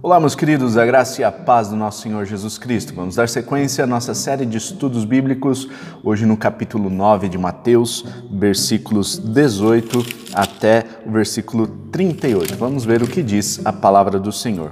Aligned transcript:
Olá, 0.00 0.20
meus 0.20 0.36
queridos, 0.36 0.78
a 0.78 0.86
graça 0.86 1.20
e 1.20 1.24
a 1.24 1.32
paz 1.32 1.70
do 1.70 1.74
nosso 1.74 2.02
Senhor 2.02 2.24
Jesus 2.24 2.56
Cristo. 2.56 2.94
Vamos 2.94 3.16
dar 3.16 3.28
sequência 3.28 3.82
à 3.82 3.86
nossa 3.86 4.14
série 4.14 4.46
de 4.46 4.56
estudos 4.56 5.04
bíblicos, 5.04 5.68
hoje 6.04 6.24
no 6.24 6.36
capítulo 6.36 6.88
9 6.88 7.28
de 7.28 7.36
Mateus, 7.36 8.04
versículos 8.30 9.18
18 9.18 10.06
até 10.32 10.84
o 11.04 11.10
versículo 11.10 11.66
38. 11.90 12.54
Vamos 12.56 12.84
ver 12.84 13.02
o 13.02 13.08
que 13.08 13.24
diz 13.24 13.60
a 13.66 13.72
palavra 13.72 14.20
do 14.20 14.30
Senhor. 14.30 14.70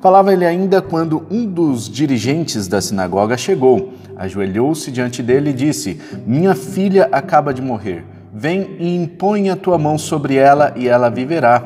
Falava 0.00 0.32
ele 0.32 0.44
ainda 0.44 0.82
quando 0.82 1.24
um 1.30 1.46
dos 1.46 1.88
dirigentes 1.88 2.66
da 2.66 2.80
sinagoga 2.80 3.36
chegou, 3.36 3.94
ajoelhou-se 4.16 4.90
diante 4.90 5.22
dele 5.22 5.50
e 5.50 5.54
disse: 5.54 6.00
Minha 6.26 6.56
filha 6.56 7.08
acaba 7.12 7.54
de 7.54 7.62
morrer. 7.62 8.04
Vem 8.32 8.74
e 8.80 8.96
impõe 8.96 9.50
a 9.50 9.54
tua 9.54 9.78
mão 9.78 9.96
sobre 9.96 10.34
ela 10.34 10.74
e 10.74 10.88
ela 10.88 11.08
viverá. 11.08 11.62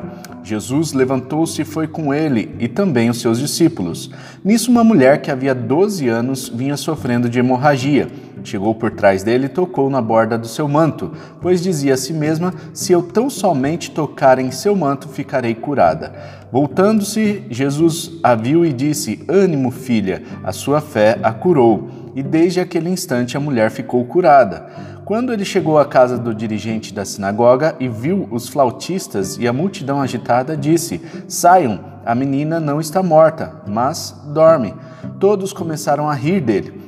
Jesus 0.49 0.93
levantou-se 0.93 1.61
e 1.61 1.65
foi 1.65 1.87
com 1.87 2.11
ele 2.11 2.55
e 2.57 2.67
também 2.67 3.07
os 3.07 3.21
seus 3.21 3.37
discípulos. 3.37 4.09
Nisso, 4.43 4.71
uma 4.71 4.83
mulher 4.83 5.21
que 5.21 5.29
havia 5.29 5.53
12 5.53 6.07
anos 6.07 6.49
vinha 6.49 6.75
sofrendo 6.75 7.29
de 7.29 7.37
hemorragia. 7.37 8.07
Chegou 8.43 8.73
por 8.73 8.89
trás 8.89 9.21
dele 9.21 9.45
e 9.45 9.49
tocou 9.49 9.91
na 9.91 10.01
borda 10.01 10.39
do 10.39 10.47
seu 10.47 10.67
manto, 10.67 11.11
pois 11.39 11.61
dizia 11.61 11.93
a 11.93 11.97
si 11.97 12.13
mesma: 12.13 12.51
Se 12.73 12.91
eu 12.91 13.03
tão 13.03 13.29
somente 13.29 13.91
tocar 13.91 14.39
em 14.39 14.49
seu 14.49 14.75
manto, 14.75 15.07
ficarei 15.07 15.53
curada. 15.53 16.13
Voltando-se, 16.51 17.43
Jesus 17.51 18.13
a 18.23 18.33
viu 18.33 18.65
e 18.65 18.73
disse: 18.73 19.23
Ânimo, 19.29 19.69
filha, 19.69 20.23
a 20.43 20.51
sua 20.51 20.81
fé 20.81 21.19
a 21.21 21.31
curou. 21.31 21.89
E 22.15 22.23
desde 22.23 22.59
aquele 22.59 22.89
instante 22.89 23.37
a 23.37 23.39
mulher 23.39 23.69
ficou 23.69 24.03
curada. 24.03 24.65
Quando 25.09 25.33
ele 25.33 25.43
chegou 25.43 25.79
à 25.79 25.85
casa 25.85 26.19
do 26.19 26.35
dirigente 26.35 26.93
da 26.93 27.03
sinagoga 27.03 27.75
e 27.79 27.87
viu 27.87 28.27
os 28.29 28.47
flautistas 28.47 29.39
e 29.39 29.47
a 29.47 29.51
multidão 29.51 29.99
agitada, 29.99 30.55
disse: 30.55 31.01
Saiam, 31.27 31.79
a 32.05 32.13
menina 32.13 32.59
não 32.59 32.79
está 32.79 33.01
morta, 33.01 33.55
mas 33.65 34.15
dorme. 34.27 34.75
Todos 35.19 35.51
começaram 35.51 36.07
a 36.07 36.13
rir 36.13 36.41
dele. 36.41 36.79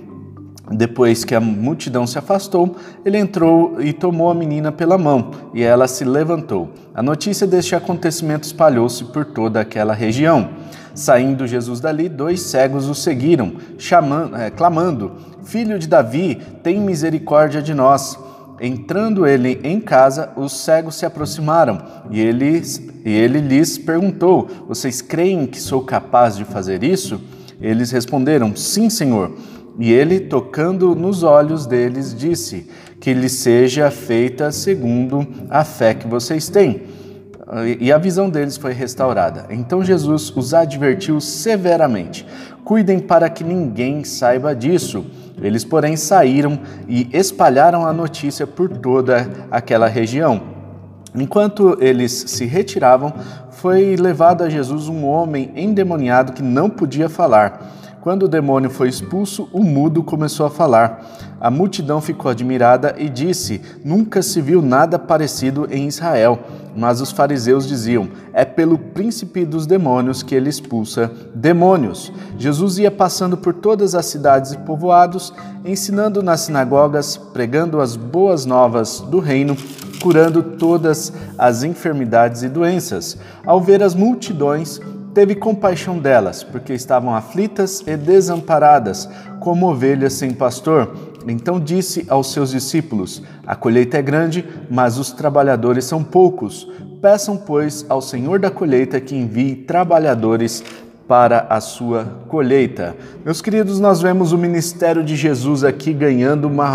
Depois 0.70 1.26
que 1.26 1.34
a 1.34 1.40
multidão 1.40 2.06
se 2.06 2.20
afastou, 2.20 2.76
ele 3.04 3.18
entrou 3.18 3.82
e 3.82 3.92
tomou 3.92 4.30
a 4.30 4.36
menina 4.36 4.72
pela 4.72 5.00
mão, 5.00 5.32
e 5.52 5.64
ela 5.64 5.88
se 5.88 6.06
levantou. 6.06 6.70
A 6.94 7.02
notícia 7.02 7.48
deste 7.48 7.76
acontecimento 7.76 8.44
espalhou-se 8.44 9.04
por 9.06 9.26
toda 9.26 9.60
aquela 9.60 9.96
região. 9.96 10.48
Saindo 10.94 11.48
Jesus 11.48 11.80
dali, 11.80 12.08
dois 12.08 12.42
cegos 12.42 12.88
o 12.88 12.94
seguiram, 12.94 13.54
chamando, 13.78 14.36
é, 14.36 14.50
clamando: 14.50 15.12
Filho 15.44 15.80
de 15.80 15.88
Davi, 15.88 16.42
tem 16.64 16.80
misericórdia 16.80 17.62
de 17.62 17.74
nós. 17.74 18.18
Entrando 18.60 19.26
ele 19.26 19.60
em 19.64 19.80
casa, 19.80 20.32
os 20.36 20.52
cegos 20.52 20.96
se 20.96 21.06
aproximaram 21.06 21.82
e 22.12 22.20
ele, 22.20 22.62
e 23.04 23.10
ele 23.10 23.40
lhes 23.40 23.78
perguntou: 23.78 24.48
Vocês 24.68 25.02
creem 25.02 25.48
que 25.48 25.60
sou 25.60 25.82
capaz 25.82 26.38
de 26.38 26.46
fazer 26.46 26.84
isso? 26.84 27.20
Eles 27.60 27.90
responderam: 27.92 28.56
Sim, 28.56 28.90
Senhor. 28.90 29.32
E 29.80 29.92
ele, 29.92 30.20
tocando 30.20 30.94
nos 30.94 31.24
olhos 31.24 31.66
deles, 31.66 32.14
disse: 32.14 32.70
Que 33.00 33.14
lhe 33.14 33.30
seja 33.30 33.90
feita 33.90 34.52
segundo 34.52 35.28
a 35.50 35.64
fé 35.64 35.96
que 35.96 36.08
vocês 36.08 36.48
têm 36.48 36.84
e 37.80 37.92
a 37.92 37.98
visão 37.98 38.30
deles 38.30 38.56
foi 38.56 38.72
restaurada. 38.72 39.46
Então 39.50 39.84
Jesus 39.84 40.34
os 40.36 40.54
advertiu 40.54 41.20
severamente: 41.20 42.26
Cuidem 42.64 43.00
para 43.00 43.30
que 43.30 43.44
ninguém 43.44 44.04
saiba 44.04 44.56
disso. 44.56 45.06
Eles, 45.42 45.64
porém, 45.64 45.96
saíram 45.96 46.60
e 46.88 47.10
espalharam 47.14 47.86
a 47.86 47.94
notícia 47.94 48.48
por 48.48 48.70
toda 48.70 49.30
aquela 49.52 49.88
região. 49.88 50.42
Enquanto 51.14 51.78
eles 51.82 52.12
se 52.28 52.46
retiravam, 52.46 53.14
foi 53.52 53.96
levado 53.96 54.44
a 54.44 54.50
Jesus 54.50 54.88
um 54.88 55.06
homem 55.06 55.52
endemoniado 55.56 56.34
que 56.34 56.42
não 56.42 56.70
podia 56.70 57.10
falar. 57.10 57.81
Quando 58.02 58.24
o 58.24 58.28
demônio 58.28 58.68
foi 58.68 58.90
expulso, 58.90 59.48
o 59.54 59.64
mudo 59.64 60.02
começou 60.02 60.48
a 60.48 60.50
falar. 60.50 61.06
A 61.40 61.52
multidão 61.52 62.02
ficou 62.02 62.32
admirada 62.32 62.96
e 62.98 63.08
disse: 63.08 63.62
Nunca 63.86 64.24
se 64.24 64.42
viu 64.42 64.60
nada 64.60 64.98
parecido 64.98 65.68
em 65.70 65.88
Israel. 65.88 66.40
Mas 66.76 67.00
os 67.00 67.12
fariseus 67.12 67.68
diziam: 67.68 68.10
É 68.34 68.44
pelo 68.44 68.76
príncipe 68.76 69.46
dos 69.46 69.68
demônios 69.68 70.24
que 70.24 70.34
ele 70.34 70.50
expulsa 70.50 71.12
demônios. 71.36 72.12
Jesus 72.40 72.80
ia 72.80 72.90
passando 72.90 73.38
por 73.38 73.54
todas 73.54 73.94
as 73.94 74.08
cidades 74.08 74.54
e 74.54 74.58
povoados, 74.58 75.32
ensinando 75.64 76.24
nas 76.24 76.42
sinagogas, 76.42 77.18
pregando 77.18 77.80
as 77.80 77.96
boas 77.96 78.48
novas 78.48 79.00
do 79.00 79.20
reino, 79.20 79.56
curando 80.02 80.42
todas 80.42 81.14
as 81.38 81.62
enfermidades 81.62 82.42
e 82.42 82.50
doenças. 82.50 83.16
Ao 83.46 83.62
ver 83.62 83.84
as 83.84 83.94
multidões, 83.94 84.80
teve 85.14 85.36
compaixão 85.36 86.00
delas, 86.00 86.44
porque 86.44 86.74
estavam 86.74 87.14
aflitas 87.16 87.84
e 87.86 87.96
desamparadas, 87.96 89.10
como 89.40 89.70
ovelhas 89.70 90.14
sem 90.14 90.34
pastor. 90.34 90.96
Então 91.28 91.60
disse 91.60 92.06
aos 92.10 92.32
seus 92.32 92.52
discípulos: 92.52 93.22
A 93.46 93.56
colheita 93.56 93.98
é 93.98 94.02
grande, 94.02 94.46
mas 94.70 94.98
os 94.98 95.12
trabalhadores 95.12 95.86
são 95.86 96.04
poucos. 96.04 96.68
Peçam, 97.02 97.38
pois, 97.38 97.86
ao 97.90 98.02
Senhor 98.02 98.40
da 98.40 98.52
colheita 98.52 99.00
que 99.00 99.16
envie 99.16 99.56
trabalhadores 99.56 100.64
para 101.08 101.48
a 101.50 101.60
sua 101.60 102.06
colheita. 102.28 102.96
Meus 103.26 103.42
queridos, 103.42 103.80
nós 103.80 104.02
vemos 104.02 104.32
o 104.32 104.38
ministério 104.38 105.04
de 105.04 105.16
Jesus 105.16 105.64
aqui 105.64 105.92
ganhando 105.92 106.46
uma 106.46 106.68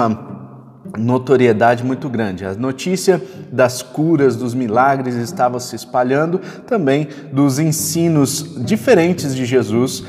notoriedade 0.97 1.85
muito 1.85 2.09
grande. 2.09 2.45
A 2.45 2.55
notícia 2.55 3.23
das 3.51 3.83
curas, 3.83 4.37
dos 4.37 4.55
milagres 4.55 5.15
estava 5.15 5.61
se 5.61 5.77
espalhando, 5.77 6.41
também 6.67 7.09
dos 7.33 7.59
ensinos 7.59 8.57
diferentes 8.65 9.35
de 9.35 9.45
Jesus, 9.45 10.05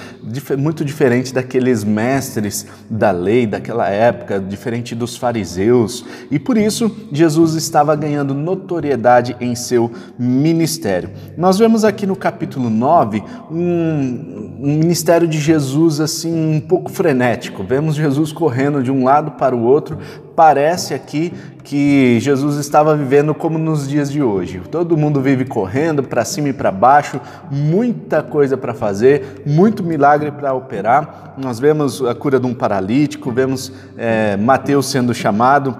muito 0.57 0.83
diferente 0.83 1.33
daqueles 1.33 1.83
mestres 1.83 2.65
da 2.89 3.11
lei 3.11 3.47
daquela 3.47 3.89
época, 3.89 4.39
diferente 4.39 4.95
dos 4.95 5.15
fariseus, 5.15 6.05
e 6.29 6.39
por 6.39 6.57
isso 6.57 6.95
Jesus 7.11 7.53
estava 7.53 7.95
ganhando 7.95 8.33
notoriedade 8.33 9.35
em 9.39 9.55
seu 9.55 9.91
ministério. 10.17 11.09
Nós 11.37 11.57
vemos 11.57 11.83
aqui 11.83 12.05
no 12.05 12.15
capítulo 12.15 12.69
9 12.69 13.23
um, 13.49 14.57
um 14.59 14.77
ministério 14.77 15.27
de 15.27 15.39
Jesus 15.39 15.99
assim 15.99 16.55
um 16.55 16.59
pouco 16.59 16.91
frenético. 16.91 17.63
Vemos 17.63 17.95
Jesus 17.95 18.31
correndo 18.31 18.83
de 18.83 18.91
um 18.91 19.03
lado 19.03 19.31
para 19.31 19.55
o 19.55 19.63
outro, 19.63 19.97
parece 20.37 20.93
aqui 20.93 21.33
que 21.63 22.19
Jesus 22.19 22.57
estava 22.57 22.95
vivendo 22.95 23.33
como 23.33 23.57
nos 23.57 23.89
dias 23.89 24.11
de 24.11 24.21
hoje. 24.21 24.61
Todo 24.69 24.95
mundo 24.95 25.19
vive 25.19 25.45
correndo 25.45 26.03
para 26.03 26.23
cima 26.23 26.49
e 26.49 26.53
para 26.53 26.71
baixo, 26.71 27.19
muita 27.49 28.21
coisa 28.21 28.55
para 28.55 28.71
fazer, 28.75 29.41
muito 29.47 29.81
milagre 29.81 30.31
para 30.31 30.53
operar. 30.53 31.33
Nós 31.39 31.59
vemos 31.59 32.05
a 32.05 32.13
cura 32.13 32.39
de 32.39 32.45
um 32.45 32.53
paralítico, 32.53 33.31
vemos 33.31 33.73
é, 33.97 34.37
Mateus 34.37 34.85
sendo 34.85 35.11
chamado 35.11 35.75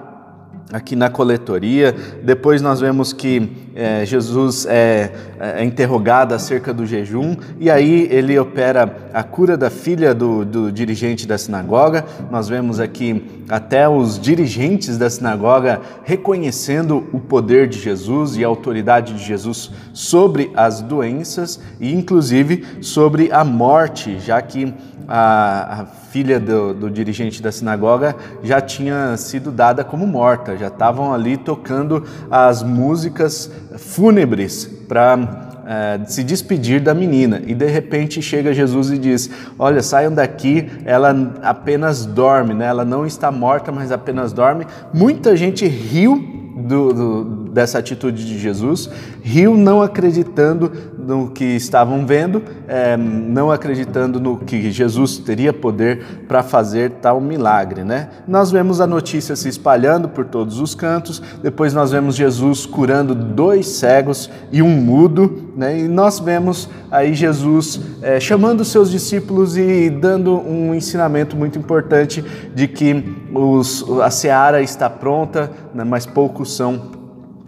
aqui 0.72 0.96
na 0.96 1.08
coletoria. 1.08 1.94
Depois 2.24 2.60
nós 2.60 2.80
vemos 2.80 3.12
que 3.12 3.67
é, 3.78 4.04
Jesus 4.04 4.66
é, 4.66 5.12
é, 5.38 5.64
interrogado 5.64 6.34
acerca 6.34 6.74
do 6.74 6.84
jejum 6.84 7.36
e 7.60 7.70
aí 7.70 8.08
ele 8.10 8.36
opera 8.36 9.08
a 9.14 9.22
cura 9.22 9.56
da 9.56 9.70
filha 9.70 10.12
do, 10.12 10.44
do 10.44 10.72
dirigente 10.72 11.28
da 11.28 11.38
sinagoga. 11.38 12.04
Nós 12.28 12.48
vemos 12.48 12.80
aqui 12.80 13.24
até 13.48 13.88
os 13.88 14.18
dirigentes 14.18 14.98
da 14.98 15.08
sinagoga 15.08 15.80
reconhecendo 16.02 17.06
o 17.12 17.20
poder 17.20 17.68
de 17.68 17.78
Jesus 17.78 18.36
e 18.36 18.44
a 18.44 18.48
autoridade 18.48 19.14
de 19.14 19.24
Jesus 19.24 19.70
sobre 19.92 20.50
as 20.56 20.82
doenças 20.82 21.60
e 21.78 21.94
inclusive 21.94 22.64
sobre 22.82 23.30
a 23.30 23.44
morte, 23.44 24.18
já 24.18 24.42
que 24.42 24.74
a, 25.08 25.80
a 25.80 25.86
filha 25.86 26.38
do, 26.38 26.74
do, 26.74 26.90
dirigente 26.90 27.40
da 27.40 27.50
sinagoga 27.50 28.14
já 28.42 28.60
tinha 28.60 29.16
sido 29.16 29.50
dada 29.50 29.82
como 29.82 30.06
morta, 30.06 30.54
já 30.54 30.68
estavam 30.68 31.14
ali 31.14 31.38
tocando 31.38 32.04
as 32.30 32.62
músicas 32.62 33.50
fúnebres 33.78 34.66
para 34.88 35.48
é, 35.66 36.00
se 36.06 36.24
despedir 36.24 36.80
da 36.80 36.94
menina. 36.94 37.42
E 37.46 37.54
de 37.54 37.66
repente 37.66 38.20
chega 38.22 38.52
Jesus 38.52 38.90
e 38.90 38.98
diz: 38.98 39.30
Olha, 39.58 39.82
saiam 39.82 40.12
daqui, 40.12 40.70
ela 40.84 41.14
apenas 41.42 42.04
dorme, 42.06 42.54
né? 42.54 42.66
ela 42.66 42.84
não 42.84 43.06
está 43.06 43.30
morta, 43.30 43.70
mas 43.70 43.92
apenas 43.92 44.32
dorme. 44.32 44.66
Muita 44.92 45.36
gente 45.36 45.66
riu 45.66 46.38
do, 46.56 46.92
do, 46.92 47.24
dessa 47.50 47.78
atitude 47.78 48.26
de 48.26 48.38
Jesus, 48.38 48.90
riu 49.22 49.56
não 49.56 49.80
acreditando 49.80 50.72
no 51.08 51.30
que 51.30 51.56
estavam 51.56 52.04
vendo, 52.04 52.42
é, 52.68 52.94
não 52.94 53.50
acreditando 53.50 54.20
no 54.20 54.36
que 54.36 54.70
Jesus 54.70 55.16
teria 55.16 55.54
poder 55.54 56.04
para 56.28 56.42
fazer 56.42 56.90
tal 57.00 57.18
milagre. 57.18 57.82
Né? 57.82 58.10
Nós 58.26 58.50
vemos 58.50 58.78
a 58.78 58.86
notícia 58.86 59.34
se 59.34 59.48
espalhando 59.48 60.10
por 60.10 60.26
todos 60.26 60.60
os 60.60 60.74
cantos, 60.74 61.22
depois 61.42 61.72
nós 61.72 61.92
vemos 61.92 62.14
Jesus 62.14 62.66
curando 62.66 63.14
dois 63.14 63.68
cegos 63.68 64.28
e 64.52 64.60
um 64.60 64.68
mudo, 64.68 65.50
né? 65.56 65.78
e 65.78 65.88
nós 65.88 66.18
vemos 66.18 66.68
aí 66.90 67.14
Jesus 67.14 67.80
é, 68.02 68.20
chamando 68.20 68.62
seus 68.62 68.90
discípulos 68.90 69.56
e 69.56 69.88
dando 69.88 70.38
um 70.38 70.74
ensinamento 70.74 71.34
muito 71.34 71.58
importante 71.58 72.22
de 72.54 72.68
que 72.68 73.16
os, 73.34 73.82
a 74.02 74.10
seara 74.10 74.60
está 74.60 74.90
pronta, 74.90 75.50
né? 75.74 75.84
mas 75.84 76.04
poucos 76.04 76.54
são 76.54 76.97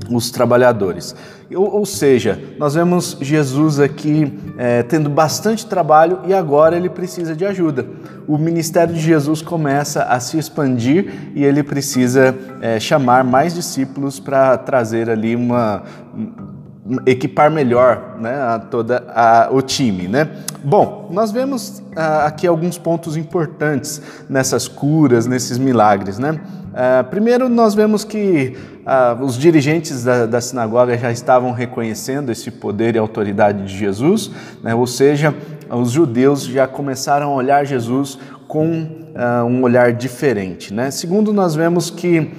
os 0.09 0.31
trabalhadores. 0.31 1.15
Ou, 1.55 1.79
ou, 1.79 1.87
seja, 1.87 2.41
nós 2.59 2.75
vemos 2.75 3.17
Jesus 3.21 3.81
aqui 3.81 4.33
é, 4.57 4.83
tendo 4.85 5.11
bastante 5.11 5.67
trabalho 5.67 6.21
e 6.27 6.33
agora 6.33 6.77
ele 6.77 6.89
precisa 6.89 7.35
de 7.35 7.45
ajuda. 7.45 7.87
O 8.29 8.39
ministério 8.39 8.95
de 8.95 9.01
Jesus 9.01 9.43
começa 9.43 10.05
a 10.05 10.21
se 10.21 10.39
expandir 10.39 11.33
e 11.35 11.45
ele 11.45 11.63
precisa 11.63 12.37
é, 12.63 12.79
chamar 12.79 13.25
mais 13.25 13.55
discípulos 13.55 14.21
para 14.21 14.57
trazer 14.59 15.11
ali 15.11 15.35
uma 15.35 15.83
equipar 17.07 17.51
melhor 17.51 18.17
né, 18.19 18.35
a 18.35 18.59
toda 18.59 19.05
a, 19.09 19.49
o 19.51 19.63
time. 19.63 20.09
Né? 20.09 20.29
Bom, 20.63 21.09
nós 21.11 21.31
vemos 21.31 21.83
ah, 21.97 22.27
aqui 22.27 22.47
alguns 22.47 22.79
pontos 22.79 23.17
importantes 23.17 24.03
nessas 24.29 24.69
curas, 24.69 25.27
nesses 25.27 25.59
milagres. 25.59 26.19
Né? 26.19 26.41
Ah, 26.75 27.05
primeiro, 27.09 27.49
nós 27.49 27.75
vemos 27.75 28.05
que 28.05 28.57
ah, 28.85 29.17
os 29.21 29.39
dirigentes 29.39 30.05
da, 30.05 30.27
da, 30.27 30.41
sinagoga 30.41 30.97
já 30.97 31.11
estavam 31.11 31.53
reconhecendo 31.53 32.31
esse 32.31 32.51
poder 32.51 32.95
e 32.95 32.99
autoridade 32.99 33.65
de 33.65 33.77
Jesus, 33.77 34.31
né? 34.63 34.75
ou 34.75 34.87
seja, 34.87 35.35
os 35.71 35.91
judeus 35.91 36.45
já 36.45 36.67
começaram 36.67 37.33
a 37.33 37.35
olhar 37.35 37.65
Jesus 37.65 38.19
com 38.49 39.00
um 39.47 39.63
olhar 39.63 39.93
diferente. 39.93 40.73
Né? 40.73 40.91
Segundo, 40.91 41.33
nós 41.33 41.55
vemos 41.55 41.91
que 41.91 42.31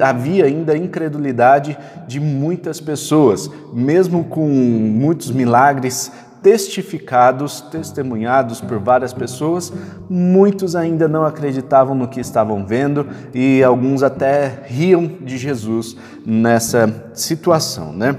havia 0.00 0.46
ainda 0.46 0.76
incredulidade 0.76 1.76
de 2.06 2.18
muitas 2.18 2.80
pessoas, 2.80 3.50
mesmo 3.72 4.24
com 4.24 4.48
muitos 4.48 5.30
milagres 5.30 6.10
testificados, 6.42 7.60
testemunhados 7.60 8.60
por 8.60 8.78
várias 8.78 9.12
pessoas, 9.12 9.72
muitos 10.08 10.76
ainda 10.76 11.08
não 11.08 11.24
acreditavam 11.24 11.94
no 11.94 12.08
que 12.08 12.20
estavam 12.20 12.64
vendo 12.64 13.06
e 13.34 13.62
alguns 13.62 14.02
até 14.02 14.62
riam 14.64 15.06
de 15.20 15.36
Jesus 15.36 15.96
nessa 16.24 17.10
situação, 17.12 17.92
né? 17.92 18.16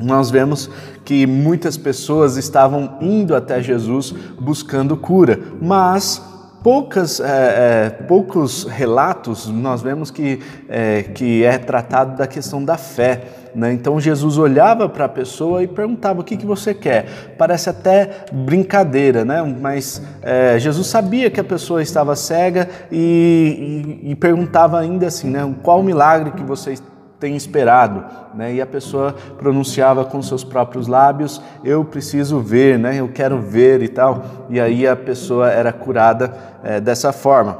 Nós 0.00 0.30
vemos 0.30 0.68
que 1.04 1.26
muitas 1.26 1.76
pessoas 1.76 2.36
estavam 2.36 2.98
indo 3.00 3.36
até 3.36 3.62
Jesus 3.62 4.12
buscando 4.40 4.96
cura, 4.96 5.38
mas 5.60 6.33
poucas, 6.64 7.20
é, 7.20 7.26
é, 7.26 7.90
poucos 7.90 8.64
relatos 8.64 9.48
nós 9.48 9.82
vemos 9.82 10.10
que 10.10 10.40
é, 10.66 11.02
que 11.02 11.44
é 11.44 11.58
tratado 11.58 12.16
da 12.16 12.26
questão 12.26 12.64
da 12.64 12.78
fé. 12.78 13.20
Né? 13.54 13.74
Então 13.74 14.00
Jesus 14.00 14.38
olhava 14.38 14.88
para 14.88 15.04
a 15.04 15.08
pessoa 15.08 15.62
e 15.62 15.68
perguntava 15.68 16.22
o 16.22 16.24
que, 16.24 16.38
que 16.38 16.46
você 16.46 16.72
quer. 16.72 17.34
Parece 17.36 17.68
até 17.68 18.24
brincadeira, 18.32 19.26
né? 19.26 19.42
mas 19.42 20.00
é, 20.22 20.58
Jesus 20.58 20.86
sabia 20.86 21.30
que 21.30 21.38
a 21.38 21.44
pessoa 21.44 21.82
estava 21.82 22.16
cega 22.16 22.66
e, 22.90 24.00
e, 24.02 24.12
e 24.12 24.14
perguntava 24.14 24.80
ainda 24.80 25.06
assim, 25.06 25.28
né? 25.28 25.54
qual 25.62 25.82
milagre 25.82 26.30
que 26.30 26.42
você 26.42 26.74
tem 27.18 27.36
esperado, 27.36 28.04
né? 28.34 28.54
E 28.54 28.60
a 28.60 28.66
pessoa 28.66 29.14
pronunciava 29.38 30.04
com 30.04 30.20
seus 30.22 30.44
próprios 30.44 30.86
lábios: 30.86 31.40
"Eu 31.62 31.84
preciso 31.84 32.40
ver, 32.40 32.78
né? 32.78 33.00
Eu 33.00 33.08
quero 33.08 33.40
ver" 33.40 33.82
e 33.82 33.88
tal. 33.88 34.24
E 34.50 34.60
aí 34.60 34.86
a 34.86 34.96
pessoa 34.96 35.50
era 35.50 35.72
curada 35.72 36.34
é, 36.62 36.80
dessa 36.80 37.12
forma. 37.12 37.58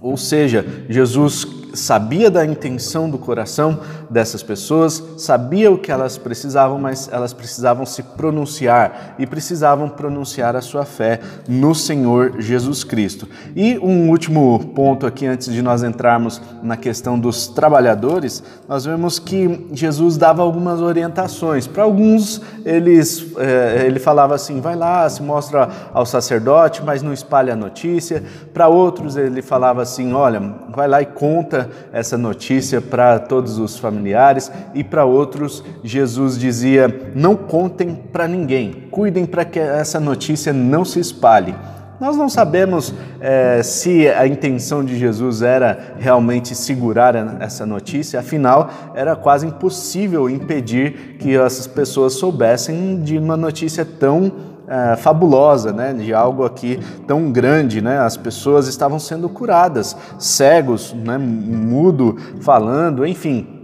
Ou 0.00 0.16
seja, 0.16 0.64
Jesus 0.88 1.46
sabia 1.74 2.30
da 2.30 2.44
intenção 2.44 3.08
do 3.10 3.18
coração 3.18 3.80
dessas 4.10 4.42
pessoas, 4.42 5.02
sabia 5.16 5.70
o 5.70 5.78
que 5.78 5.92
elas 5.92 6.16
precisavam, 6.16 6.78
mas 6.78 7.08
elas 7.12 7.32
precisavam 7.32 7.84
se 7.84 8.02
pronunciar 8.02 9.14
e 9.18 9.26
precisavam 9.26 9.88
pronunciar 9.88 10.56
a 10.56 10.60
sua 10.60 10.84
fé 10.84 11.20
no 11.46 11.74
Senhor 11.74 12.40
Jesus 12.40 12.84
Cristo. 12.84 13.28
E 13.54 13.78
um 13.78 14.08
último 14.10 14.72
ponto 14.74 15.06
aqui, 15.06 15.26
antes 15.26 15.52
de 15.52 15.62
nós 15.62 15.82
entrarmos 15.82 16.40
na 16.62 16.76
questão 16.76 17.18
dos 17.18 17.48
trabalhadores, 17.48 18.42
nós 18.68 18.84
vemos 18.84 19.18
que 19.18 19.68
Jesus 19.72 20.16
dava 20.16 20.42
algumas 20.42 20.80
orientações. 20.80 21.66
Para 21.66 21.82
alguns, 21.82 22.40
eles, 22.64 23.26
eh, 23.38 23.84
ele 23.86 23.98
falava 23.98 24.34
assim: 24.34 24.60
vai 24.60 24.76
lá, 24.76 25.08
se 25.08 25.22
mostra 25.22 25.68
ao 25.92 26.06
sacerdote, 26.06 26.82
mas 26.82 27.02
não 27.02 27.12
espalha 27.12 27.52
a 27.52 27.56
notícia. 27.56 28.22
Para 28.52 28.68
outros, 28.68 29.16
ele 29.16 29.42
falava 29.42 29.84
assim: 29.88 30.12
olha, 30.12 30.40
vai 30.68 30.86
lá 30.86 31.02
e 31.02 31.06
conta 31.06 31.68
essa 31.92 32.16
notícia 32.16 32.80
para 32.80 33.18
todos 33.18 33.58
os 33.58 33.78
familiares 33.78 34.50
e 34.74 34.84
para 34.84 35.04
outros, 35.04 35.64
Jesus 35.82 36.38
dizia: 36.38 37.12
não 37.14 37.34
contem 37.34 37.94
para 37.94 38.28
ninguém, 38.28 38.88
cuidem 38.90 39.26
para 39.26 39.44
que 39.44 39.58
essa 39.58 39.98
notícia 39.98 40.52
não 40.52 40.84
se 40.84 41.00
espalhe. 41.00 41.54
Nós 42.00 42.16
não 42.16 42.28
sabemos 42.28 42.94
é, 43.20 43.60
se 43.62 44.08
a 44.08 44.26
intenção 44.26 44.84
de 44.84 44.96
Jesus 44.96 45.42
era 45.42 45.96
realmente 45.98 46.54
segurar 46.54 47.16
essa 47.40 47.66
notícia, 47.66 48.20
afinal, 48.20 48.70
era 48.94 49.16
quase 49.16 49.46
impossível 49.46 50.30
impedir 50.30 51.16
que 51.18 51.36
essas 51.36 51.66
pessoas 51.66 52.12
soubessem 52.14 53.00
de 53.02 53.18
uma 53.18 53.36
notícia 53.36 53.84
tão 53.84 54.32
é, 54.68 54.94
fabulosa, 54.96 55.72
né, 55.72 55.92
de 55.92 56.14
algo 56.14 56.44
aqui 56.44 56.78
tão 57.06 57.32
grande, 57.32 57.80
né? 57.80 57.98
As 57.98 58.16
pessoas 58.16 58.68
estavam 58.68 58.98
sendo 58.98 59.28
curadas, 59.28 59.96
cegos, 60.18 60.92
né, 60.92 61.18
mudo, 61.18 62.16
falando, 62.40 63.04
enfim. 63.06 63.57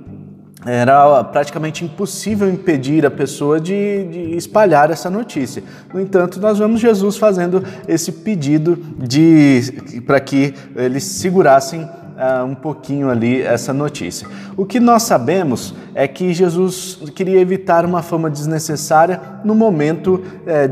Era 0.66 1.22
praticamente 1.24 1.84
impossível 1.84 2.48
impedir 2.48 3.04
a 3.04 3.10
pessoa 3.10 3.60
de, 3.60 4.04
de 4.04 4.36
espalhar 4.36 4.90
essa 4.90 5.10
notícia. 5.10 5.62
No 5.92 6.00
entanto, 6.00 6.40
nós 6.40 6.58
vemos 6.58 6.80
Jesus 6.80 7.16
fazendo 7.16 7.62
esse 7.86 8.10
pedido 8.10 8.76
de 8.96 10.02
para 10.06 10.18
que 10.20 10.54
eles 10.74 11.04
segurassem 11.04 11.82
uh, 12.14 12.44
um 12.44 12.54
pouquinho 12.54 13.10
ali 13.10 13.42
essa 13.42 13.72
notícia. 13.72 14.26
O 14.56 14.64
que 14.64 14.80
nós 14.80 15.02
sabemos 15.02 15.74
é 15.94 16.08
que 16.08 16.32
Jesus 16.32 16.98
queria 17.14 17.40
evitar 17.40 17.84
uma 17.84 18.02
fama 18.02 18.30
desnecessária 18.30 19.20
no 19.44 19.54
momento 19.54 20.22
é, 20.46 20.68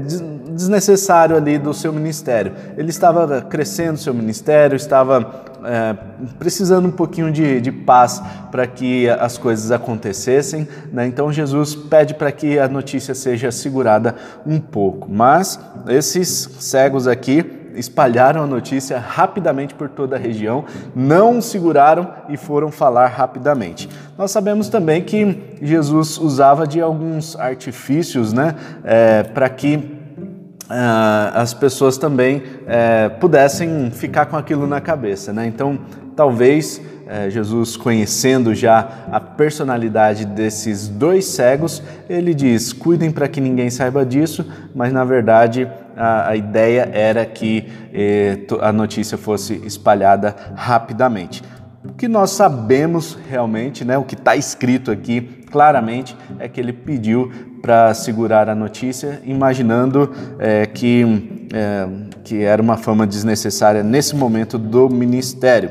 desnecessário 0.54 1.36
ali 1.36 1.58
do 1.58 1.72
seu 1.74 1.92
ministério. 1.92 2.52
Ele 2.76 2.90
estava 2.90 3.42
crescendo 3.42 3.98
seu 3.98 4.14
ministério, 4.14 4.76
estava 4.76 5.44
é, 5.64 5.96
precisando 6.38 6.86
um 6.86 6.90
pouquinho 6.90 7.30
de, 7.30 7.60
de 7.60 7.72
paz 7.72 8.22
para 8.50 8.66
que 8.66 9.08
as 9.08 9.38
coisas 9.38 9.70
acontecessem. 9.70 10.66
Né? 10.92 11.06
Então 11.06 11.32
Jesus 11.32 11.74
pede 11.74 12.14
para 12.14 12.30
que 12.32 12.58
a 12.58 12.68
notícia 12.68 13.14
seja 13.14 13.50
segurada 13.50 14.14
um 14.46 14.58
pouco. 14.58 15.08
Mas 15.10 15.58
esses 15.88 16.48
cegos 16.58 17.06
aqui 17.06 17.60
espalharam 17.74 18.42
a 18.42 18.46
notícia 18.46 18.98
rapidamente 18.98 19.74
por 19.74 19.88
toda 19.88 20.16
a 20.16 20.18
região, 20.18 20.64
não 20.94 21.40
seguraram 21.40 22.08
e 22.28 22.36
foram 22.36 22.70
falar 22.70 23.06
rapidamente. 23.06 23.88
Nós 24.16 24.30
sabemos 24.30 24.68
também 24.68 25.02
que 25.02 25.56
Jesus 25.60 26.18
usava 26.18 26.66
de 26.66 26.80
alguns 26.80 27.34
artifícios 27.36 28.32
né, 28.32 28.54
é, 28.84 29.22
para 29.22 29.48
que 29.48 30.01
as 31.34 31.52
pessoas 31.52 31.98
também 31.98 32.38
uh, 32.38 33.18
pudessem 33.20 33.90
ficar 33.90 34.26
com 34.26 34.36
aquilo 34.36 34.66
na 34.66 34.80
cabeça. 34.80 35.32
Né? 35.32 35.46
Então, 35.46 35.78
talvez 36.16 36.78
uh, 36.78 37.30
Jesus, 37.30 37.76
conhecendo 37.76 38.54
já 38.54 38.88
a 39.10 39.20
personalidade 39.20 40.24
desses 40.24 40.88
dois 40.88 41.26
cegos, 41.26 41.82
ele 42.08 42.32
diz: 42.34 42.72
cuidem 42.72 43.10
para 43.10 43.28
que 43.28 43.40
ninguém 43.40 43.70
saiba 43.70 44.04
disso, 44.04 44.46
mas 44.74 44.92
na 44.92 45.04
verdade 45.04 45.68
a, 45.96 46.28
a 46.28 46.36
ideia 46.36 46.88
era 46.92 47.24
que 47.24 47.68
eh, 47.92 48.38
a 48.60 48.72
notícia 48.72 49.18
fosse 49.18 49.54
espalhada 49.64 50.34
rapidamente. 50.54 51.42
O 51.84 51.92
que 51.94 52.06
nós 52.06 52.30
sabemos 52.30 53.18
realmente, 53.28 53.84
né, 53.84 53.98
o 53.98 54.04
que 54.04 54.14
está 54.14 54.36
escrito 54.36 54.92
aqui 54.92 55.20
claramente, 55.50 56.16
é 56.38 56.48
que 56.48 56.60
ele 56.60 56.72
pediu 56.72 57.32
para 57.60 57.92
segurar 57.92 58.48
a 58.48 58.54
notícia, 58.54 59.20
imaginando 59.24 60.12
é, 60.38 60.64
que, 60.64 61.48
é, 61.52 61.88
que 62.22 62.42
era 62.42 62.62
uma 62.62 62.76
fama 62.76 63.04
desnecessária 63.04 63.82
nesse 63.82 64.14
momento 64.14 64.58
do 64.58 64.88
ministério. 64.88 65.70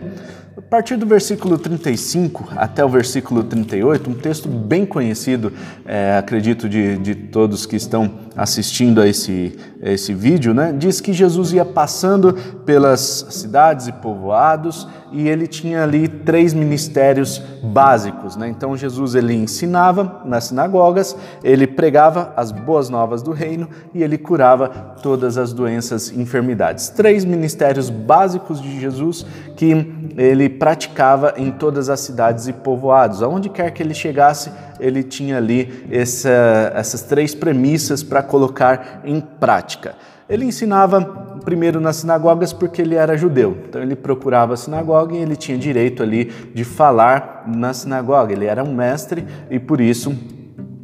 A 0.57 0.61
partir 0.61 0.97
do 0.97 1.05
versículo 1.05 1.57
35 1.57 2.49
até 2.57 2.83
o 2.83 2.89
versículo 2.89 3.43
38, 3.43 4.09
um 4.09 4.13
texto 4.13 4.49
bem 4.49 4.85
conhecido, 4.85 5.53
é, 5.85 6.17
acredito, 6.17 6.67
de, 6.67 6.97
de 6.97 7.15
todos 7.15 7.65
que 7.65 7.77
estão 7.77 8.09
assistindo 8.35 9.01
a 9.01 9.07
esse, 9.07 9.57
a 9.83 9.89
esse 9.89 10.13
vídeo, 10.13 10.53
né? 10.53 10.73
diz 10.77 11.01
que 11.01 11.11
Jesus 11.11 11.51
ia 11.51 11.65
passando 11.65 12.33
pelas 12.65 13.25
cidades 13.29 13.87
e 13.87 13.91
povoados 13.91 14.87
e 15.11 15.27
ele 15.27 15.45
tinha 15.45 15.83
ali 15.83 16.07
três 16.07 16.53
ministérios 16.53 17.41
básicos. 17.61 18.37
Né? 18.37 18.47
Então 18.47 18.77
Jesus 18.77 19.15
ele 19.15 19.33
ensinava 19.33 20.21
nas 20.23 20.45
sinagogas, 20.45 21.15
ele 21.43 21.67
pregava 21.67 22.33
as 22.37 22.51
boas 22.51 22.89
novas 22.89 23.21
do 23.21 23.31
reino 23.31 23.67
e 23.93 24.01
ele 24.01 24.17
curava 24.17 24.69
todas 25.03 25.37
as 25.37 25.51
doenças 25.51 26.09
e 26.09 26.19
enfermidades. 26.19 26.89
Três 26.89 27.25
ministérios 27.25 27.89
básicos 27.89 28.61
de 28.61 28.79
Jesus 28.79 29.25
que 29.57 29.71
ele 30.17 30.49
praticava 30.49 31.33
em 31.37 31.51
todas 31.51 31.89
as 31.89 31.99
cidades 31.99 32.47
e 32.47 32.53
povoados. 32.53 33.21
Aonde 33.21 33.49
quer 33.49 33.71
que 33.71 33.83
ele 33.83 33.93
chegasse, 33.93 34.51
ele 34.81 35.03
tinha 35.03 35.37
ali 35.37 35.85
essa, 35.89 36.73
essas 36.75 37.03
três 37.03 37.33
premissas 37.33 38.03
para 38.03 38.21
colocar 38.21 39.01
em 39.05 39.21
prática. 39.21 39.95
Ele 40.27 40.45
ensinava 40.45 41.01
primeiro 41.43 41.81
nas 41.81 41.97
sinagogas 41.97 42.53
porque 42.53 42.81
ele 42.81 42.95
era 42.95 43.17
judeu. 43.17 43.57
Então 43.67 43.81
ele 43.81 43.95
procurava 43.95 44.53
a 44.53 44.57
sinagoga 44.57 45.13
e 45.13 45.17
ele 45.17 45.35
tinha 45.35 45.57
direito 45.57 46.01
ali 46.01 46.25
de 46.53 46.63
falar 46.63 47.43
na 47.47 47.73
sinagoga. 47.73 48.31
Ele 48.31 48.45
era 48.45 48.63
um 48.63 48.73
mestre 48.73 49.25
e 49.49 49.59
por 49.59 49.81
isso 49.81 50.15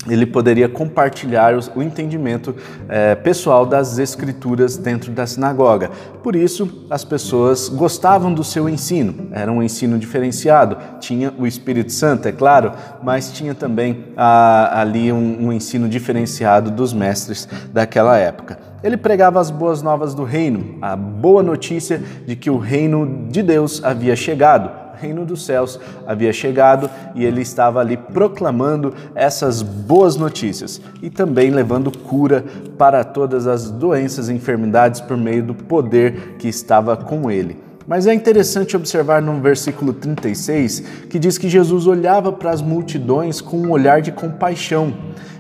ele 0.10 0.26
poderia 0.26 0.70
compartilhar 0.70 1.54
o 1.76 1.84
entendimento 1.84 2.56
é, 2.88 3.16
pessoal 3.16 3.66
das 3.66 3.98
escrituras 3.98 4.78
dentro 4.78 5.12
da 5.12 5.26
sinagoga. 5.26 5.90
Por 6.24 6.36
isso, 6.36 6.86
as 6.90 7.04
pessoas 7.04 7.70
gostavam 7.70 8.34
do 8.34 8.44
seu 8.44 8.68
ensino. 8.68 9.28
Era 9.32 9.52
um 9.52 9.62
ensino 9.62 9.98
diferenciado. 9.98 10.78
Tinha 11.00 11.34
o 11.38 11.46
Espírito 11.46 11.92
Santo, 11.92 12.28
é 12.28 12.32
claro, 12.32 12.72
mas 13.04 13.32
tinha 13.32 13.54
também 13.54 14.06
a, 14.16 14.82
ali 14.82 15.12
um, 15.12 15.48
um 15.48 15.54
ensino 15.54 15.88
diferenciado 15.88 16.72
dos 16.72 16.94
mestres 16.94 17.48
daquela 17.72 18.18
época. 18.18 18.60
Ele 18.84 18.96
pregava 18.96 19.40
as 19.40 19.50
boas 19.50 19.82
novas 19.82 20.14
do 20.14 20.24
reino, 20.24 20.78
a 20.82 20.96
boa 20.96 21.42
notícia 21.42 22.02
de 22.26 22.36
que 22.36 22.50
o 22.50 22.58
reino 22.58 23.28
de 23.30 23.42
Deus 23.42 23.84
havia 23.84 24.16
chegado 24.16 24.87
reino 25.00 25.26
dos 25.26 25.46
céus 25.46 25.80
havia 26.06 26.34
chegado 26.34 26.90
e 27.16 27.24
ele 27.24 27.42
estava 27.42 27.80
ali 27.80 27.98
proclamando 27.98 28.94
essas 29.16 29.62
boas 29.62 30.16
notícias 30.16 30.82
e 31.02 31.10
também 31.10 31.52
levando 31.52 31.96
cura 31.98 32.44
para 32.78 33.04
todas 33.04 33.48
as 33.48 33.70
doenças 33.70 34.30
e 34.30 34.34
enfermidades 34.34 35.00
por 35.02 35.16
meio 35.16 35.44
do 35.44 35.54
poder 35.54 36.36
que 36.40 36.48
estava 36.48 36.98
com 36.98 37.30
ele. 37.30 37.68
Mas 37.88 38.06
é 38.06 38.14
interessante 38.14 38.76
observar 38.76 39.22
no 39.22 39.40
versículo 39.40 39.94
36 39.94 40.82
que 41.10 41.18
diz 41.18 41.38
que 41.38 41.48
Jesus 41.48 41.88
olhava 41.88 42.34
para 42.34 42.52
as 42.52 42.62
multidões 42.62 43.40
com 43.40 43.58
um 43.58 43.72
olhar 43.72 44.02
de 44.02 44.12
compaixão 44.12 44.94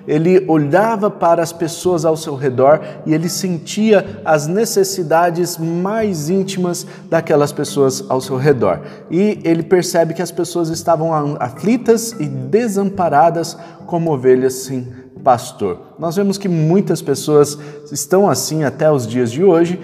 ele 0.07 0.45
olhava 0.47 1.09
para 1.09 1.43
as 1.43 1.51
pessoas 1.51 2.05
ao 2.05 2.15
seu 2.15 2.35
redor 2.35 2.79
e 3.05 3.13
ele 3.13 3.27
sentia 3.27 4.21
as 4.23 4.47
necessidades 4.47 5.57
mais 5.57 6.29
íntimas 6.29 6.87
daquelas 7.09 7.51
pessoas 7.51 8.05
ao 8.07 8.21
seu 8.21 8.37
redor. 8.37 8.81
E 9.11 9.39
ele 9.43 9.63
percebe 9.63 10.13
que 10.13 10.21
as 10.21 10.31
pessoas 10.31 10.69
estavam 10.69 11.11
aflitas 11.39 12.13
e 12.13 12.25
desamparadas 12.25 13.57
como 13.85 14.11
ovelhas 14.11 14.53
sem 14.53 15.07
pastor. 15.27 15.79
Nós 15.99 16.15
vemos 16.15 16.37
que 16.37 16.47
muitas 16.47 17.01
pessoas 17.01 17.57
estão 17.91 18.29
assim 18.29 18.63
até 18.63 18.89
os 18.89 19.05
dias 19.05 19.29
de 19.29 19.43
hoje, 19.43 19.77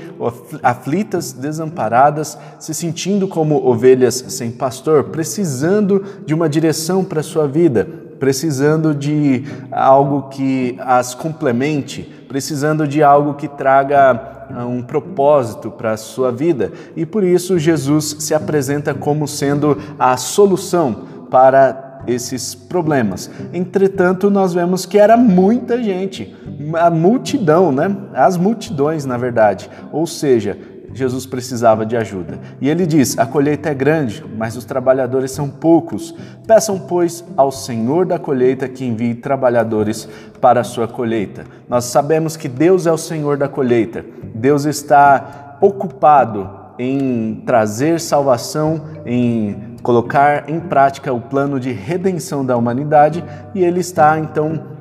aflitas, 0.62 1.34
desamparadas, 1.34 2.38
se 2.60 2.74
sentindo 2.74 3.28
como 3.28 3.68
ovelhas 3.68 4.24
sem 4.30 4.52
pastor, 4.52 5.06
precisando 5.06 6.04
de 6.26 6.34
uma 6.34 6.48
direção 6.48 7.04
para 7.04 7.20
a 7.20 7.24
sua 7.24 7.46
vida, 7.46 8.03
precisando 8.24 8.96
de 8.96 9.44
algo 9.70 10.30
que 10.30 10.78
as 10.80 11.14
complemente, 11.14 12.10
precisando 12.26 12.88
de 12.88 13.04
algo 13.04 13.34
que 13.34 13.50
traga 13.50 14.48
ah, 14.50 14.66
um 14.66 14.82
propósito 14.82 15.70
para 15.70 15.92
a 15.92 15.98
sua 15.98 16.32
vida. 16.32 16.72
E 16.96 17.06
por 17.06 17.22
isso 17.22 17.60
Jesus 17.60 18.16
se 18.20 18.34
apresenta 18.34 18.94
como 18.94 19.28
sendo 19.28 19.78
a 20.00 20.16
solução 20.16 21.04
para 21.30 22.02
esses 22.08 22.56
problemas. 22.56 23.30
Entretanto, 23.52 24.30
nós 24.30 24.54
vemos 24.54 24.86
que 24.86 24.98
era 24.98 25.18
muita 25.18 25.84
gente, 25.84 26.34
a 26.76 26.90
multidão, 26.90 27.74
né? 27.74 27.94
As 28.14 28.38
multidões, 28.38 29.04
na 29.04 29.18
verdade. 29.18 29.70
Ou 29.92 30.08
seja, 30.08 30.58
Jesus 30.94 31.26
precisava 31.26 31.86
de 31.86 31.98
ajuda. 31.98 32.40
E 32.62 32.70
ele 32.70 32.86
diz: 32.86 33.18
A 33.18 33.26
colheita 33.26 33.70
é 33.70 33.74
grande, 33.74 34.24
mas 34.38 34.56
os 34.56 34.66
trabalhadores 34.66 35.32
são 35.32 35.50
poucos. 35.50 36.14
Peçam, 36.48 36.80
pois, 36.80 37.24
ao 37.36 37.52
Senhor 37.52 38.06
da 38.06 38.20
colheita 38.20 38.68
que 38.68 38.86
envie 38.86 39.16
trabalhadores 39.16 40.08
para 40.40 40.62
a 40.62 40.64
sua 40.64 40.88
colheita. 40.88 41.46
Nós 41.68 41.86
sabemos 41.86 42.38
que 42.38 42.48
Deus 42.48 42.86
é 42.86 42.92
o 42.92 42.98
Senhor 42.98 43.38
da 43.38 43.48
colheita. 43.48 44.06
Deus 44.36 44.66
está 44.66 45.58
ocupado 45.62 46.64
em 46.78 47.42
trazer 47.46 48.00
salvação, 48.00 48.82
em 49.06 49.76
colocar 49.84 50.50
em 50.50 50.60
prática 50.60 51.14
o 51.14 51.22
plano 51.22 51.60
de 51.60 51.72
redenção 51.72 52.46
da 52.46 52.58
humanidade 52.58 53.24
e 53.54 53.64
ele 53.64 53.82
está 53.82 54.18
então 54.18 54.73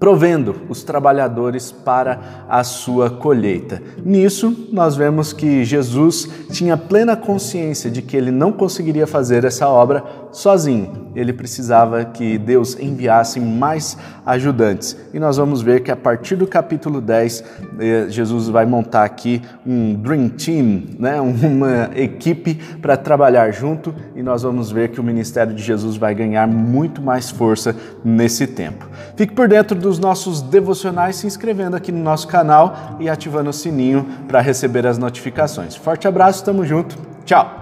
provendo 0.00 0.62
os 0.70 0.82
trabalhadores 0.82 1.70
para 1.70 2.46
a 2.48 2.64
sua 2.64 3.10
colheita. 3.10 3.82
Nisso, 4.02 4.68
nós 4.72 4.96
vemos 4.96 5.34
que 5.34 5.62
Jesus 5.62 6.26
tinha 6.50 6.74
plena 6.74 7.14
consciência 7.14 7.90
de 7.90 8.00
que 8.00 8.16
ele 8.16 8.30
não 8.30 8.50
conseguiria 8.50 9.06
fazer 9.06 9.44
essa 9.44 9.68
obra 9.68 10.02
sozinho. 10.32 11.10
Ele 11.14 11.32
precisava 11.32 12.04
que 12.04 12.38
Deus 12.38 12.78
enviasse 12.78 13.38
mais 13.40 13.96
ajudantes. 14.24 14.96
E 15.12 15.18
nós 15.18 15.36
vamos 15.36 15.60
ver 15.60 15.80
que 15.80 15.90
a 15.90 15.96
partir 15.96 16.36
do 16.36 16.46
capítulo 16.46 17.00
10, 17.00 17.44
eh, 17.78 18.06
Jesus 18.08 18.48
vai 18.48 18.64
montar 18.64 19.04
aqui 19.04 19.42
um 19.66 19.94
Dream 19.94 20.28
Team, 20.28 20.84
né? 20.98 21.20
uma 21.20 21.90
equipe 21.94 22.54
para 22.80 22.96
trabalhar 22.96 23.50
junto, 23.50 23.94
e 24.14 24.22
nós 24.22 24.42
vamos 24.42 24.70
ver 24.70 24.90
que 24.90 25.00
o 25.00 25.04
ministério 25.04 25.52
de 25.52 25.62
Jesus 25.62 25.96
vai 25.96 26.14
ganhar 26.14 26.46
muito 26.46 27.02
mais 27.02 27.30
força 27.30 27.74
nesse 28.04 28.46
tempo. 28.46 28.88
Fique 29.16 29.34
por 29.34 29.48
dentro 29.48 29.76
dos 29.90 29.98
nossos 29.98 30.40
devocionais 30.40 31.16
se 31.16 31.26
inscrevendo 31.26 31.74
aqui 31.74 31.90
no 31.90 32.00
nosso 32.00 32.28
canal 32.28 32.96
e 33.00 33.08
ativando 33.08 33.50
o 33.50 33.52
sininho 33.52 34.06
para 34.28 34.40
receber 34.40 34.86
as 34.86 34.96
notificações. 34.96 35.74
Forte 35.74 36.06
abraço, 36.06 36.44
tamo 36.44 36.64
junto, 36.64 36.96
tchau! 37.24 37.59